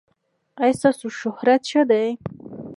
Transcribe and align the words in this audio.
ایا 0.61 0.73
ستاسو 0.79 1.07
شهرت 1.21 1.61
ښه 1.69 1.83
دی؟ 1.89 2.07